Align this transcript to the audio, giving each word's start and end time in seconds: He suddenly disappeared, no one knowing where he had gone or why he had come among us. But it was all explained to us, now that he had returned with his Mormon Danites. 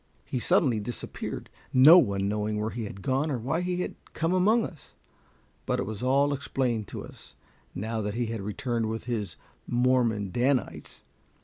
He 0.25 0.39
suddenly 0.39 0.79
disappeared, 0.79 1.47
no 1.71 1.99
one 1.99 2.27
knowing 2.27 2.59
where 2.59 2.71
he 2.71 2.85
had 2.85 3.03
gone 3.03 3.29
or 3.29 3.37
why 3.37 3.61
he 3.61 3.81
had 3.81 3.93
come 4.15 4.33
among 4.33 4.65
us. 4.65 4.95
But 5.67 5.79
it 5.79 5.85
was 5.85 6.01
all 6.01 6.33
explained 6.33 6.87
to 6.87 7.05
us, 7.05 7.35
now 7.75 8.01
that 8.01 8.15
he 8.15 8.25
had 8.25 8.41
returned 8.41 8.89
with 8.89 9.03
his 9.03 9.37
Mormon 9.67 10.31
Danites. 10.31 11.03